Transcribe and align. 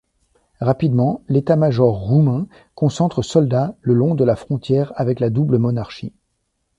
Rapidement, 0.61 1.21
l'état-major 1.27 1.93
roumain 1.95 2.47
concentre 2.73 3.21
soldats 3.21 3.75
le 3.81 3.93
long 3.93 4.15
de 4.15 4.23
la 4.25 4.35
frontière 4.35 4.91
avec 4.95 5.19
la 5.19 5.29
double 5.29 5.59
monarchie. 5.59 6.11